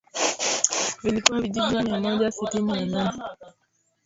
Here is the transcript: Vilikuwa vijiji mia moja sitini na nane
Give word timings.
Vilikuwa 1.03 1.41
vijiji 1.41 1.75
mia 1.75 1.99
moja 1.99 2.31
sitini 2.31 2.71
na 2.73 2.85
nane 2.85 3.23